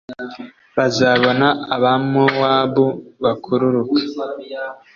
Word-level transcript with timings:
Bazabona 0.77 1.47
Abamowabu 1.75 2.87
bakururuka, 3.23 3.99